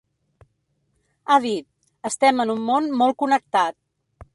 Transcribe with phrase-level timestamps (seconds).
[1.29, 1.67] Ha dit:
[2.13, 3.81] Estem en un món molt connectat.